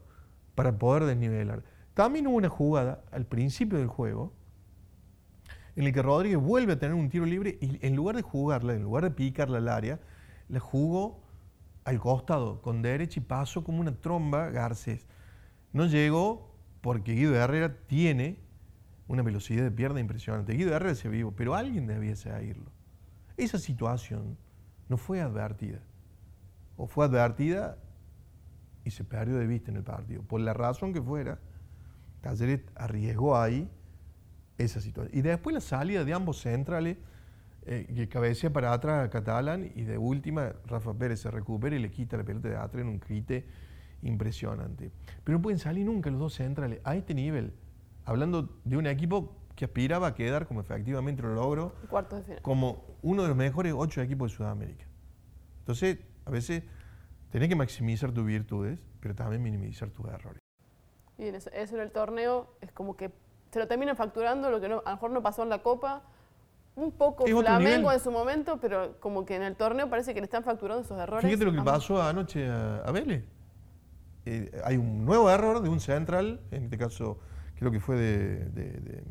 Para 0.54 0.78
poder 0.78 1.04
desnivelar. 1.04 1.62
También 1.94 2.26
hubo 2.26 2.36
una 2.36 2.48
jugada 2.48 3.04
al 3.10 3.26
principio 3.26 3.78
del 3.78 3.88
juego 3.88 4.32
en 5.76 5.84
el 5.84 5.92
que 5.92 6.02
Rodríguez 6.02 6.38
vuelve 6.38 6.72
a 6.72 6.78
tener 6.78 6.94
un 6.94 7.10
tiro 7.10 7.26
libre 7.26 7.58
y 7.60 7.78
en 7.86 7.94
lugar 7.94 8.16
de 8.16 8.22
jugarla, 8.22 8.74
en 8.74 8.82
lugar 8.82 9.04
de 9.04 9.10
picarla 9.10 9.58
al 9.58 9.68
área, 9.68 10.00
la 10.48 10.58
jugó 10.58 11.22
al 11.84 12.00
costado, 12.00 12.62
con 12.62 12.82
derecha 12.82 13.20
y 13.20 13.22
paso 13.22 13.62
como 13.62 13.80
una 13.80 13.94
tromba 13.94 14.50
Garcés. 14.50 15.06
No 15.72 15.86
llegó 15.86 16.54
porque 16.80 17.12
Guido 17.12 17.34
Herrera 17.34 17.76
tiene 17.86 18.40
una 19.08 19.22
velocidad 19.22 19.62
de 19.62 19.70
pierna 19.70 20.00
impresionante. 20.00 20.54
Guido 20.54 20.74
Herrera 20.74 20.94
se 20.94 21.08
vivo, 21.08 21.32
pero 21.32 21.54
alguien 21.54 21.86
debiese 21.86 22.30
irlo. 22.44 22.70
Esa 23.36 23.58
situación 23.58 24.36
no 24.88 24.96
fue 24.96 25.20
advertida. 25.20 25.80
O 26.76 26.86
fue 26.86 27.04
advertida 27.04 27.78
y 28.84 28.90
se 28.90 29.04
perdió 29.04 29.36
de 29.36 29.46
vista 29.46 29.70
en 29.70 29.78
el 29.78 29.84
partido. 29.84 30.22
Por 30.22 30.40
la 30.40 30.54
razón 30.54 30.92
que 30.92 31.02
fuera, 31.02 31.38
Talleres 32.20 32.60
arriesgó 32.74 33.36
ahí 33.36 33.68
esa 34.58 34.80
situación. 34.80 35.16
Y 35.16 35.22
después 35.22 35.54
la 35.54 35.60
salida 35.60 36.04
de 36.04 36.12
ambos 36.12 36.40
centrales, 36.40 36.96
eh, 37.66 37.92
que 37.94 38.08
cabecea 38.08 38.52
para 38.52 38.72
atrás 38.72 39.06
a 39.06 39.10
Catalán 39.10 39.72
y 39.74 39.82
de 39.82 39.98
última 39.98 40.52
Rafa 40.66 40.94
Pérez 40.94 41.20
se 41.20 41.30
recupera 41.30 41.74
y 41.74 41.80
le 41.80 41.90
quita 41.90 42.16
la 42.16 42.24
pelota 42.24 42.48
de 42.48 42.56
atrás 42.56 42.82
en 42.82 42.88
un 42.88 42.98
crite 42.98 43.44
impresionante. 44.02 44.92
Pero 45.24 45.38
no 45.38 45.42
pueden 45.42 45.58
salir 45.58 45.84
nunca 45.84 46.10
los 46.10 46.20
dos 46.20 46.34
centrales 46.34 46.80
a 46.84 46.94
este 46.94 47.14
nivel. 47.14 47.52
Hablando 48.06 48.48
de 48.64 48.76
un 48.76 48.86
equipo 48.86 49.34
que 49.56 49.64
aspiraba 49.64 50.08
a 50.08 50.14
quedar, 50.14 50.46
como 50.46 50.60
efectivamente 50.60 51.22
lo 51.22 51.34
logró, 51.34 51.72
como 52.42 52.84
uno 53.02 53.22
de 53.22 53.28
los 53.28 53.36
mejores 53.36 53.74
ocho 53.76 54.00
equipos 54.00 54.30
de 54.30 54.36
Sudamérica. 54.36 54.86
Entonces, 55.58 55.98
a 56.24 56.30
veces 56.30 56.62
tenés 57.30 57.48
que 57.48 57.56
maximizar 57.56 58.12
tus 58.12 58.24
virtudes, 58.24 58.78
pero 59.00 59.14
también 59.14 59.42
minimizar 59.42 59.90
tus 59.90 60.06
errores. 60.06 60.40
Y 61.18 61.24
eso, 61.24 61.50
eso 61.52 61.74
en 61.74 61.82
el 61.82 61.90
torneo 61.90 62.54
es 62.60 62.70
como 62.70 62.96
que 62.96 63.10
se 63.50 63.58
lo 63.58 63.66
terminan 63.66 63.96
facturando, 63.96 64.50
lo 64.50 64.60
que 64.60 64.68
no, 64.68 64.82
a 64.84 64.90
lo 64.90 64.96
mejor 64.96 65.10
no 65.10 65.22
pasó 65.22 65.42
en 65.42 65.48
la 65.48 65.62
Copa. 65.62 66.02
Un 66.76 66.92
poco 66.92 67.24
Flamengo 67.26 67.90
en 67.90 68.00
su 68.00 68.10
momento, 68.10 68.60
pero 68.60 69.00
como 69.00 69.24
que 69.24 69.34
en 69.34 69.42
el 69.42 69.56
torneo 69.56 69.88
parece 69.88 70.12
que 70.12 70.20
le 70.20 70.26
están 70.26 70.44
facturando 70.44 70.82
esos 70.82 71.00
errores. 71.00 71.24
Fíjate 71.24 71.46
lo 71.46 71.52
que 71.52 71.62
pasó 71.62 72.02
anoche 72.02 72.46
a, 72.46 72.90
Vélez. 72.92 73.24
Eh, 74.26 74.60
hay 74.62 74.76
un 74.76 75.06
nuevo 75.06 75.30
error 75.30 75.62
de 75.62 75.70
un 75.70 75.80
central, 75.80 76.42
en 76.50 76.64
este 76.64 76.76
caso 76.76 77.18
creo 77.56 77.70
que 77.70 77.80
fue 77.80 77.96
de, 77.96 79.02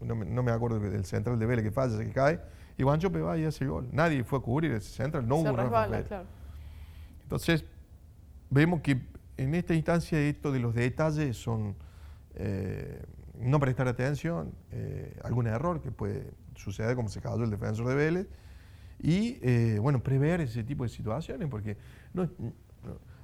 no, 0.00 0.42
me, 0.42 0.50
acuerdo 0.50 0.80
del 0.80 1.04
central 1.04 1.38
de 1.38 1.46
Vélez 1.46 1.64
que 1.64 1.70
falla, 1.70 1.98
que 1.98 2.10
cae, 2.10 2.40
y 2.76 2.82
Juancho 2.82 3.10
va 3.10 3.38
y 3.38 3.44
hace 3.44 3.64
el 3.64 3.70
gol. 3.70 3.88
Nadie 3.92 4.24
fue 4.24 4.38
a 4.38 4.42
cubrir 4.42 4.72
ese 4.72 4.90
central, 4.90 5.26
no 5.26 5.36
hubo 5.36 5.56
resbala, 5.56 6.02
claro. 6.02 6.26
Entonces, 7.22 7.64
vemos 8.50 8.80
que 8.80 9.00
en 9.36 9.54
esta 9.54 9.74
instancia 9.74 10.20
esto 10.20 10.52
de 10.52 10.60
los 10.60 10.74
detalles 10.74 11.36
son... 11.36 11.76
Eh, 12.34 13.02
no 13.42 13.58
prestar 13.58 13.88
atención, 13.88 14.52
eh, 14.70 15.18
algún 15.24 15.46
error 15.46 15.80
que 15.80 15.90
puede 15.90 16.30
suceder 16.54 16.94
como 16.94 17.08
se 17.08 17.20
cayó 17.20 17.42
el 17.42 17.50
defensor 17.50 17.88
de 17.88 17.94
Vélez, 17.94 18.26
y 19.00 19.38
eh, 19.42 19.78
bueno, 19.80 20.02
prever 20.02 20.40
ese 20.40 20.62
tipo 20.62 20.84
de 20.84 20.90
situaciones, 20.90 21.48
porque, 21.48 21.76
no, 22.14 22.28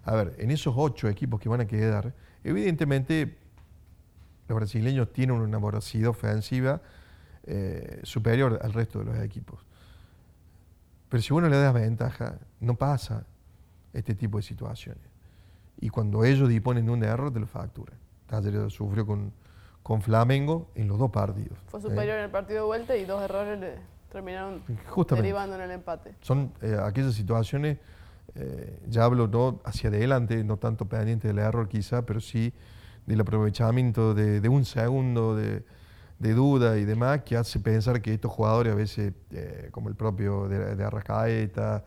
a 0.05 0.15
ver, 0.15 0.35
en 0.39 0.51
esos 0.51 0.75
ocho 0.77 1.09
equipos 1.09 1.41
que 1.41 1.49
van 1.49 1.61
a 1.61 1.67
quedar, 1.67 2.15
evidentemente 2.43 3.39
los 4.49 4.57
brasileños 4.57 5.13
tienen 5.13 5.37
una 5.37 5.59
voracidad 5.59 6.11
ofensiva 6.11 6.81
eh, 7.45 8.01
superior 8.03 8.59
al 8.63 8.73
resto 8.73 8.99
de 9.01 9.05
los 9.07 9.19
equipos. 9.19 9.61
Pero 11.09 11.23
si 11.23 11.33
uno 11.33 11.49
le 11.49 11.57
da 11.57 11.73
ventaja, 11.73 12.39
no 12.61 12.75
pasa 12.75 13.25
este 13.93 14.15
tipo 14.15 14.39
de 14.39 14.43
situaciones. 14.43 15.03
Y 15.81 15.89
cuando 15.91 16.25
ellos 16.25 16.49
disponen 16.49 16.87
de 16.87 16.93
un 16.93 17.05
error, 17.05 17.33
te 17.33 17.41
lo 17.41 17.47
facturan. 17.47 17.97
Talleres 18.27 18.73
sufrió 18.73 19.07
con, 19.07 19.33
con 19.83 20.03
Flamengo 20.03 20.71
en 20.75 20.89
los 20.89 20.99
dos 20.99 21.11
partidos. 21.11 21.59
Fue 21.69 21.81
superior 21.81 22.17
¿eh? 22.17 22.19
en 22.19 22.25
el 22.25 22.31
partido 22.31 22.61
de 22.61 22.67
vuelta 22.67 22.97
y 22.97 23.05
dos 23.05 23.23
errores 23.23 23.59
le 23.59 23.77
terminaron 24.11 24.63
derivando 25.11 25.57
en 25.57 25.63
el 25.63 25.71
empate. 25.71 26.15
Son 26.21 26.53
eh, 26.61 26.77
aquellas 26.83 27.15
situaciones, 27.15 27.79
eh, 28.35 28.79
ya 28.89 29.05
hablo 29.05 29.29
no 29.29 29.61
hacia 29.65 29.89
adelante, 29.89 30.43
no 30.45 30.57
tanto 30.57 30.87
pendiente 30.87 31.29
del 31.29 31.39
error 31.39 31.69
quizá, 31.69 32.05
pero 32.05 32.21
sí 32.21 32.53
del 33.09 33.21
aprovechamiento 33.23 34.15
de, 34.15 34.47
un 34.49 34.65
segundo 34.65 35.35
de, 35.35 35.65
de 36.19 36.35
duda 36.35 36.79
y 36.79 36.85
demás 36.85 37.23
que 37.23 37.37
hace 37.37 37.59
pensar 37.59 38.03
que 38.03 38.13
estos 38.13 38.31
jugadores 38.31 38.75
a 38.75 38.77
veces, 38.77 39.15
eh, 39.33 39.69
como 39.73 39.89
el 39.89 39.95
propio 39.95 40.47
de, 40.47 40.77
de 40.77 40.85
Arrascaeta, 40.85 41.85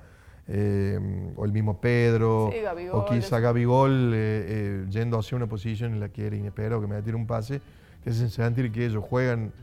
eh, 0.47 0.99
o 1.35 1.45
el 1.45 1.51
mismo 1.51 1.79
Pedro, 1.79 2.49
Sí, 2.51 2.61
Gabigol, 2.61 2.99
o 2.99 3.05
quizá. 3.05 3.39
Gabigol, 3.39 4.11
eh, 4.13 4.15
eh, 4.15 4.85
yendo 4.89 5.19
hacia 5.19 5.35
una 5.35 5.47
posición 5.47 5.93
en 5.93 5.99
la 5.99 6.09
que 6.09 6.25
era 6.25 6.35
inesperado 6.35 6.81
que 6.81 6.87
me 6.87 6.99
tire 7.03 7.15
un 7.15 7.27
pase, 7.27 7.61
que 8.03 8.09
hacen 8.09 8.29
sentir 8.29 8.71
que 8.71 8.87
ellos 8.87 9.03
juegan 9.07 9.53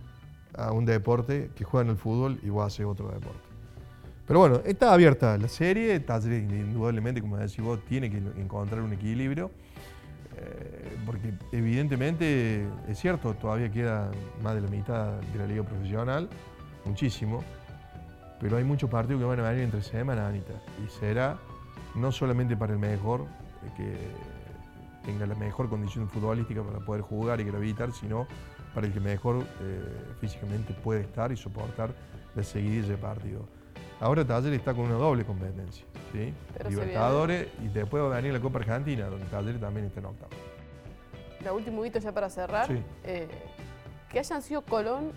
a 0.55 0.73
un 0.73 0.85
deporte, 0.85 1.50
que 1.57 1.65
juegan 1.65 1.91
al 1.91 1.97
fútbol 1.97 2.38
y 2.43 2.49
vos 2.49 2.65
haces 2.65 2.87
otro 2.87 3.09
deporte. 3.09 3.41
Pero 4.27 4.41
bueno, 4.41 4.61
está 4.65 4.93
abierta 4.93 5.37
la 5.37 5.49
serie, 5.49 5.99
Talleres 6.00 6.43
indudablemente, 6.43 7.21
como 7.21 7.37
decís 7.37 7.61
vos, 7.61 7.81
tiene 7.88 8.11
que 8.11 8.19
encontrar 8.41 8.83
un 8.83 8.93
equilibrio, 8.93 9.50
porque 11.07 11.33
evidentemente 11.52 12.66
es 12.88 12.99
cierto, 12.99 13.35
todavía 13.35 13.71
queda 13.71 14.11
más 14.42 14.54
de 14.54 14.61
la 14.61 14.68
mitad 14.68 15.12
de 15.21 15.38
la 15.38 15.47
liga 15.47 15.62
profesional, 15.62 16.28
muchísimo, 16.85 17.42
pero 18.40 18.57
hay 18.57 18.64
muchos 18.64 18.88
partidos 18.90 19.21
que 19.21 19.26
van 19.26 19.40
a 19.40 19.50
venir 19.50 19.64
entre 19.64 19.83
semana, 19.83 20.28
Anita, 20.28 20.54
y 20.85 20.88
será 20.88 21.38
no 21.95 22.12
solamente 22.12 22.57
para 22.57 22.73
el 22.73 22.78
mejor, 22.78 23.23
eh, 23.23 23.71
que 23.76 25.09
tenga 25.11 25.26
la 25.26 25.35
mejor 25.35 25.68
condición 25.68 26.09
futbolística 26.09 26.62
para 26.62 26.80
poder 26.80 27.02
jugar 27.02 27.40
y 27.40 27.45
gravitar, 27.45 27.92
sino 27.92 28.26
para 28.75 28.87
el 28.87 28.92
que 28.92 29.00
mejor 29.00 29.45
eh, 29.61 29.83
físicamente 30.21 30.75
puede 30.75 31.00
estar 31.00 31.33
y 31.33 31.37
soportar 31.37 31.95
la 32.35 32.42
seguidilla 32.42 32.88
de 32.88 32.97
partidos. 32.99 33.42
Ahora 34.00 34.25
Talleres 34.25 34.59
está 34.59 34.75
con 34.75 34.85
una 34.85 34.95
doble 34.95 35.25
competencia, 35.25 35.85
¿sí? 36.12 36.35
Pero 36.57 36.71
Libertadores 36.71 37.49
y 37.62 37.69
después 37.69 38.03
va 38.03 38.12
a 38.12 38.17
venir 38.17 38.33
la 38.33 38.41
Copa 38.41 38.59
Argentina, 38.59 39.07
donde 39.07 39.27
Talleres 39.27 39.61
también 39.61 39.87
está 39.87 40.00
en 40.00 40.07
octavo. 40.07 40.31
La 41.45 41.53
última 41.53 41.87
hito 41.87 41.99
ya 41.99 42.12
para 42.12 42.29
cerrar. 42.31 42.67
Sí. 42.67 42.83
eh, 43.05 43.29
que 44.11 44.19
hayan 44.19 44.43
sido 44.43 44.62
Colón 44.62 45.12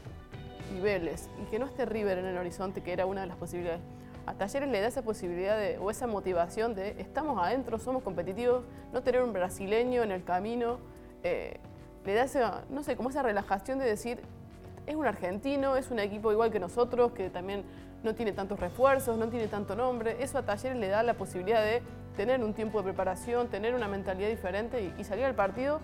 y 0.76 0.80
Vélez 0.82 1.30
y 1.42 1.50
que 1.50 1.60
no 1.60 1.66
esté 1.66 1.86
River 1.86 2.18
en 2.18 2.26
el 2.26 2.38
horizonte, 2.38 2.82
que 2.84 2.92
era 2.94 3.06
una 3.06 3.22
de 3.22 3.28
las 3.28 3.38
posibilidades. 3.38 3.82
A 4.26 4.34
Talleres 4.34 4.70
le 4.70 4.82
da 4.82 4.88
esa 4.88 5.02
posibilidad 5.02 5.58
de, 5.58 5.78
o 5.80 5.90
esa 5.90 6.08
motivación 6.08 6.76
de 6.76 6.96
estamos 7.00 7.42
adentro, 7.42 7.80
somos 7.80 8.04
competitivos, 8.04 8.64
no 8.94 9.02
tener 9.02 9.24
un 9.24 9.34
brasileño 9.34 10.04
en 10.04 10.12
el 10.12 10.24
camino. 10.24 10.78
eh, 11.24 11.58
le 12.06 12.14
da 12.16 12.24
esa, 12.24 12.64
no 12.70 12.84
sé, 12.84 12.96
como 12.96 13.10
esa 13.10 13.22
relajación 13.22 13.78
de 13.78 13.86
decir, 13.86 14.22
es 14.88 14.96
un 14.96 15.06
argentino, 15.06 15.78
es 15.78 15.92
un 15.92 16.00
equipo 16.00 16.32
igual 16.32 16.52
que 16.52 16.60
nosotros, 16.60 17.12
que 17.12 17.30
también 17.30 17.64
no 18.04 18.16
tiene 18.16 18.32
tantos 18.32 18.60
refuerzos, 18.60 19.18
no 19.18 19.28
tiene 19.28 19.48
tanto 19.48 19.76
nombre. 19.76 20.18
Eso 20.20 20.38
a 20.38 20.44
Talleres 20.44 20.78
le 20.78 20.88
da 20.88 21.04
la 21.04 21.14
posibilidad 21.14 21.62
de 21.62 21.82
tener 22.16 22.44
un 22.44 22.54
tiempo 22.54 22.80
de 22.80 22.86
preparación, 22.86 23.48
tener 23.48 23.76
una 23.76 23.88
mentalidad 23.88 24.30
diferente 24.30 24.94
y, 24.98 25.04
salir 25.04 25.26
al 25.26 25.36
partido 25.36 25.80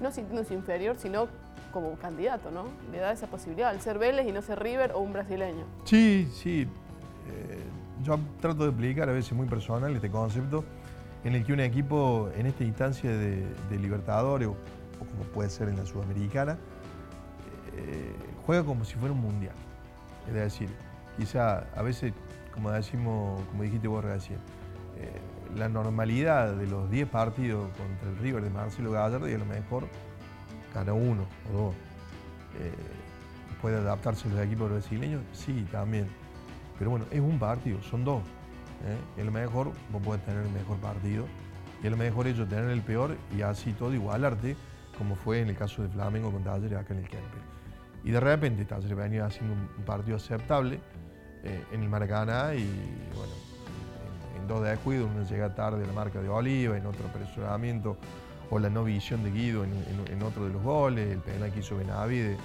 no 0.00 0.10
sintiéndose 0.10 0.54
inferior, 0.54 0.96
sino 0.98 1.28
como 1.72 1.94
candidato, 1.96 2.50
¿no? 2.50 2.64
Le 2.90 2.98
da 2.98 3.12
esa 3.12 3.26
posibilidad 3.26 3.70
al 3.70 3.80
ser 3.80 3.98
Vélez 3.98 4.26
y 4.26 4.32
no 4.32 4.42
ser 4.42 4.60
River 4.60 4.92
o 4.92 4.98
un 4.98 5.12
brasileño. 5.12 5.64
Sí, 5.84 6.28
sí. 6.32 6.62
Eh, 6.62 7.58
yo 8.02 8.18
trato 8.40 8.64
de 8.64 8.70
explicar 8.70 9.08
a 9.08 9.12
veces 9.12 9.32
muy 9.32 9.46
personal 9.46 9.94
este 9.94 10.10
concepto 10.10 10.64
en 11.24 11.34
el 11.34 11.44
que 11.44 11.52
un 11.52 11.60
equipo 11.60 12.28
en 12.36 12.46
esta 12.46 12.64
instancia 12.64 13.10
de, 13.10 13.46
Libertadores, 13.70 14.48
o, 14.48 14.52
o 14.52 15.04
como 15.10 15.22
puede 15.32 15.48
ser 15.48 15.68
en 15.68 15.76
la 15.76 15.86
Sudamericana, 15.86 16.58
eh, 17.76 18.12
juega 18.46 18.62
como 18.64 18.84
si 18.84 18.94
fuera 18.96 19.14
un 19.14 19.20
mundial. 19.20 19.54
Es 20.28 20.34
decir, 20.34 20.68
quizá 21.16 21.66
a 21.74 21.82
veces, 21.82 22.12
como 22.52 22.70
decimos, 22.70 23.42
como 23.50 23.62
dijiste 23.62 23.88
vos 23.88 24.04
recién, 24.04 24.38
eh, 24.96 25.20
la 25.56 25.68
normalidad 25.68 26.54
de 26.54 26.66
los 26.66 26.90
10 26.90 27.08
partidos 27.08 27.68
contra 27.76 28.08
el 28.08 28.18
River 28.18 28.42
de 28.42 28.50
Marcelo 28.50 28.90
Gallardo 28.90 29.28
y 29.28 29.34
a 29.34 29.38
lo 29.38 29.44
mejor 29.44 29.88
gana 30.74 30.92
uno 30.92 31.26
o 31.50 31.56
dos. 31.56 31.74
Eh, 32.60 32.72
¿Puede 33.60 33.76
adaptarse 33.76 34.28
los 34.28 34.40
equipos 34.40 34.70
brasileños? 34.70 35.22
Sí, 35.32 35.66
también. 35.70 36.06
Pero 36.78 36.90
bueno, 36.90 37.06
es 37.10 37.20
un 37.20 37.38
partido, 37.38 37.80
son 37.82 38.04
dos. 38.04 38.22
¿eh? 39.16 39.22
Lo 39.22 39.30
mejor 39.30 39.72
vos 39.90 40.02
podés 40.02 40.22
tener 40.24 40.44
el 40.44 40.52
mejor 40.52 40.76
partido 40.78 41.26
y 41.82 41.88
lo 41.88 41.96
mejor 41.96 42.26
ellos 42.26 42.48
tener 42.48 42.70
el 42.70 42.82
peor 42.82 43.16
y 43.36 43.42
así 43.42 43.72
todo 43.72 43.94
igualarte, 43.94 44.56
como 44.98 45.14
fue 45.16 45.40
en 45.40 45.48
el 45.48 45.56
caso 45.56 45.82
de 45.82 45.88
Flamengo 45.88 46.30
con 46.30 46.42
Talleres 46.42 46.78
acá 46.78 46.94
en 46.94 47.00
el 47.00 47.08
Kempe. 47.08 47.38
Y 48.04 48.10
de 48.10 48.20
repente 48.20 48.64
Talleres 48.64 48.96
venía 48.96 49.26
haciendo 49.26 49.54
un 49.54 49.84
partido 49.84 50.16
aceptable 50.16 50.80
eh, 51.44 51.64
en 51.72 51.82
el 51.82 51.88
Maracaná 51.88 52.54
y 52.54 52.64
bueno, 53.14 53.32
en, 54.34 54.42
en 54.42 54.48
dos 54.48 54.64
descuidos, 54.64 55.08
uno 55.14 55.24
llega 55.28 55.54
tarde 55.54 55.84
a 55.84 55.86
la 55.86 55.92
marca 55.92 56.20
de 56.20 56.28
Oliva, 56.28 56.76
en 56.76 56.86
otro 56.86 57.06
apresuramiento 57.08 57.96
o 58.50 58.58
la 58.58 58.70
no 58.70 58.84
visión 58.84 59.22
de 59.24 59.30
Guido 59.30 59.64
en, 59.64 60.22
otro 60.22 60.46
de 60.46 60.52
los 60.52 60.62
goles, 60.62 61.10
el 61.10 61.18
penal 61.20 61.52
que 61.52 61.60
hizo 61.60 61.76
Benavide 61.76 62.36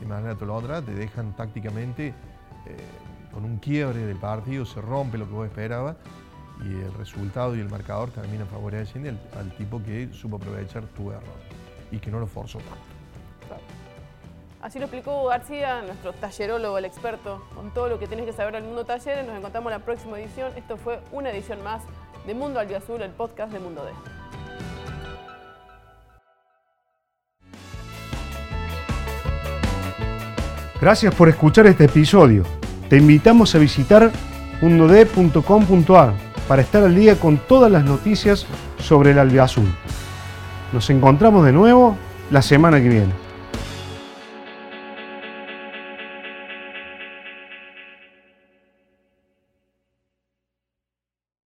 de 0.00 0.06
manera 0.06 0.36
otra, 0.52 0.82
te 0.82 0.94
dejan 0.94 1.34
tácticamente 1.34 2.08
eh, 2.08 2.76
con 3.32 3.44
un 3.44 3.58
quiebre 3.58 4.00
del 4.00 4.18
partido, 4.18 4.64
se 4.66 4.80
rompe 4.80 5.18
lo 5.18 5.26
que 5.26 5.32
vos 5.32 5.46
esperabas 5.46 5.96
y 6.62 6.68
el 6.68 6.92
resultado 6.94 7.56
y 7.56 7.60
el 7.60 7.68
marcador 7.68 8.10
termina 8.10 8.46
favoreciendo 8.46 9.10
al, 9.10 9.20
al 9.38 9.56
tipo 9.56 9.82
que 9.82 10.08
supo 10.12 10.36
aprovechar 10.36 10.84
tu 10.88 11.10
error 11.10 11.40
y 11.90 11.98
que 11.98 12.10
no 12.10 12.18
lo 12.18 12.26
forzó 12.26 12.58
tanto. 12.58 12.95
Así 14.66 14.80
lo 14.80 14.86
explicó 14.86 15.26
García, 15.26 15.80
nuestro 15.82 16.12
tallerólogo, 16.12 16.76
el 16.76 16.86
experto, 16.86 17.40
con 17.54 17.72
todo 17.72 17.88
lo 17.88 18.00
que 18.00 18.08
tienes 18.08 18.26
que 18.26 18.32
saber 18.32 18.54
del 18.54 18.64
mundo 18.64 18.84
talleres. 18.84 19.24
Nos 19.24 19.36
encontramos 19.36 19.70
en 19.70 19.78
la 19.78 19.84
próxima 19.84 20.18
edición. 20.18 20.50
Esto 20.56 20.76
fue 20.76 20.98
una 21.12 21.30
edición 21.30 21.62
más 21.62 21.82
de 22.26 22.34
Mundo 22.34 22.58
Albiazul, 22.58 23.00
el 23.00 23.12
podcast 23.12 23.52
de 23.52 23.60
Mundo 23.60 23.84
D. 23.84 23.92
Gracias 30.80 31.14
por 31.14 31.28
escuchar 31.28 31.68
este 31.68 31.84
episodio. 31.84 32.42
Te 32.90 32.96
invitamos 32.96 33.54
a 33.54 33.58
visitar 33.58 34.10
mundod.com.ar 34.60 36.12
para 36.48 36.62
estar 36.62 36.82
al 36.82 36.96
día 36.96 37.14
con 37.20 37.38
todas 37.38 37.70
las 37.70 37.84
noticias 37.84 38.44
sobre 38.80 39.12
el 39.12 39.20
albiazul. 39.20 39.72
Nos 40.72 40.90
encontramos 40.90 41.46
de 41.46 41.52
nuevo 41.52 41.96
la 42.32 42.42
semana 42.42 42.82
que 42.82 42.88
viene. 42.88 43.25